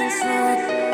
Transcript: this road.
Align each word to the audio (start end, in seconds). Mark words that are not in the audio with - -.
this 0.00 0.24
road. 0.24 0.89